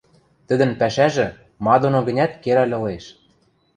[0.47, 1.27] Тӹдӹн пӓшӓжӹ
[1.65, 3.05] ма доно гӹнят керӓл ылеш.